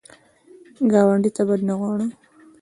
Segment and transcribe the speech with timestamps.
[0.91, 2.07] ګاونډي ته بد نه غواړه